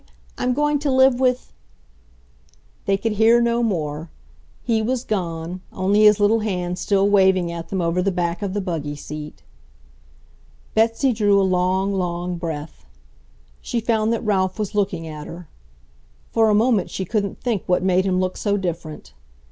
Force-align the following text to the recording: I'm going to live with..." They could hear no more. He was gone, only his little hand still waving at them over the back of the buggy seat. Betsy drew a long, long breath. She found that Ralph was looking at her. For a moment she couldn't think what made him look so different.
I'm 0.35 0.53
going 0.55 0.79
to 0.79 0.89
live 0.89 1.19
with..." 1.19 1.53
They 2.87 2.97
could 2.97 3.11
hear 3.11 3.39
no 3.39 3.61
more. 3.61 4.09
He 4.63 4.81
was 4.81 5.03
gone, 5.03 5.61
only 5.71 6.05
his 6.05 6.19
little 6.19 6.39
hand 6.39 6.79
still 6.79 7.07
waving 7.07 7.51
at 7.51 7.69
them 7.69 7.81
over 7.81 8.01
the 8.01 8.11
back 8.11 8.41
of 8.41 8.55
the 8.55 8.61
buggy 8.61 8.95
seat. 8.95 9.43
Betsy 10.73 11.13
drew 11.13 11.39
a 11.39 11.43
long, 11.45 11.93
long 11.93 12.37
breath. 12.37 12.83
She 13.61 13.79
found 13.79 14.11
that 14.11 14.25
Ralph 14.25 14.57
was 14.57 14.73
looking 14.73 15.05
at 15.05 15.27
her. 15.27 15.47
For 16.31 16.49
a 16.49 16.55
moment 16.55 16.89
she 16.89 17.05
couldn't 17.05 17.39
think 17.39 17.61
what 17.67 17.83
made 17.83 18.05
him 18.05 18.19
look 18.19 18.37
so 18.37 18.57
different. 18.57 19.13